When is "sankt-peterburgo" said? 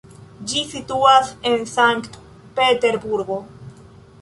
1.73-3.39